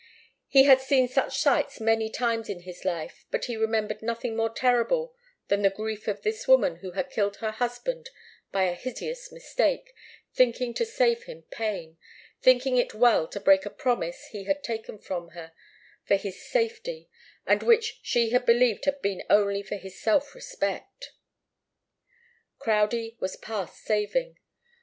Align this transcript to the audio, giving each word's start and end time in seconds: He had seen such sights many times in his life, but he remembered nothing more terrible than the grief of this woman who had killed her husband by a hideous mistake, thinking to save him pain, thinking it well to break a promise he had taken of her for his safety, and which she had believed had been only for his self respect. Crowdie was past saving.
He 0.47 0.63
had 0.63 0.81
seen 0.81 1.07
such 1.07 1.37
sights 1.37 1.79
many 1.79 2.09
times 2.09 2.49
in 2.49 2.61
his 2.61 2.83
life, 2.83 3.23
but 3.29 3.45
he 3.45 3.55
remembered 3.55 4.01
nothing 4.01 4.35
more 4.35 4.49
terrible 4.49 5.13
than 5.47 5.61
the 5.61 5.69
grief 5.69 6.07
of 6.07 6.23
this 6.23 6.47
woman 6.47 6.77
who 6.77 6.93
had 6.93 7.11
killed 7.11 7.35
her 7.35 7.51
husband 7.51 8.09
by 8.51 8.63
a 8.63 8.73
hideous 8.73 9.31
mistake, 9.31 9.93
thinking 10.33 10.73
to 10.73 10.87
save 10.87 11.25
him 11.25 11.43
pain, 11.51 11.97
thinking 12.41 12.77
it 12.77 12.95
well 12.95 13.27
to 13.27 13.39
break 13.39 13.63
a 13.63 13.69
promise 13.69 14.29
he 14.31 14.45
had 14.45 14.63
taken 14.63 14.95
of 14.95 15.33
her 15.33 15.53
for 16.03 16.15
his 16.15 16.41
safety, 16.41 17.07
and 17.45 17.61
which 17.61 17.99
she 18.01 18.31
had 18.31 18.43
believed 18.43 18.85
had 18.85 19.03
been 19.03 19.21
only 19.29 19.61
for 19.61 19.75
his 19.75 20.01
self 20.01 20.33
respect. 20.33 21.11
Crowdie 22.57 23.17
was 23.19 23.35
past 23.35 23.83
saving. 23.83 24.39